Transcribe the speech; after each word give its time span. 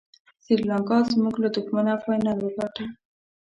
سریلانکا 0.45 0.97
زموږ 1.13 1.35
له 1.43 1.49
دښمنه 1.55 1.93
فاینل 2.03 2.37
وګاټه. 2.41 2.85